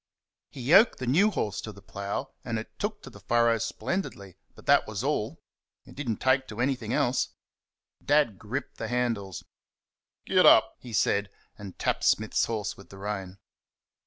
[0.49, 4.35] He yoked the new horse to the plough, and it took to the furrow splendidly
[4.55, 5.43] but that was all;
[5.85, 7.35] it did n't take to anything else.
[8.03, 9.43] Dad gripped the handles
[10.25, 13.37] "Git up!" he said, and tapped Smith's horse with the rein.